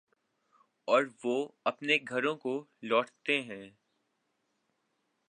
[0.87, 2.53] اوروہ اپنے گھروں کو
[2.81, 3.69] لوٹتے ہیں۔